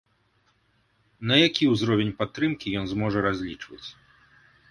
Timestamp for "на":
1.31-1.35